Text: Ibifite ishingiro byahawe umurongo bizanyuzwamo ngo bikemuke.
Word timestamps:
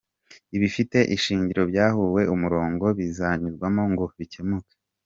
Ibifite 0.55 0.97
ishingiro 1.15 1.61
byahawe 1.71 2.21
umurongo 2.35 2.85
bizanyuzwamo 2.97 3.83
ngo 3.91 4.05
bikemuke. 4.17 4.75